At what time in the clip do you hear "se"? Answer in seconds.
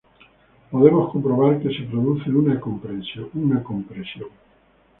1.69-1.83